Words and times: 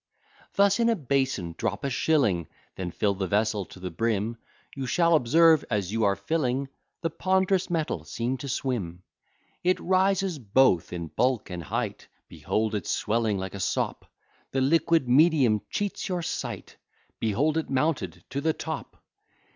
Thus 0.55 0.79
in 0.79 0.89
a 0.89 0.95
basin 0.95 1.53
drop 1.59 1.83
a 1.83 1.89
shilling, 1.91 2.47
Then 2.75 2.89
fill 2.89 3.13
the 3.13 3.27
vessel 3.27 3.65
to 3.65 3.79
the 3.79 3.91
brim, 3.91 4.37
You 4.75 4.87
shall 4.87 5.13
observe, 5.13 5.63
as 5.69 5.91
you 5.91 6.05
are 6.05 6.15
filling, 6.15 6.69
The 7.01 7.11
pond'rous 7.11 7.69
metal 7.69 8.03
seems 8.03 8.39
to 8.39 8.49
swim: 8.49 9.03
It 9.63 9.79
rises 9.79 10.39
both 10.39 10.91
in 10.91 11.09
bulk 11.09 11.51
and 11.51 11.61
height, 11.61 12.07
Behold 12.29 12.73
it 12.73 12.87
swelling 12.87 13.37
like 13.37 13.53
a 13.53 13.59
sop; 13.59 14.09
The 14.49 14.61
liquid 14.61 15.07
medium 15.07 15.61
cheats 15.69 16.09
your 16.09 16.23
sight: 16.23 16.77
Behold 17.19 17.55
it 17.55 17.69
mounted 17.69 18.23
to 18.31 18.41
the 18.41 18.53
top! 18.53 18.97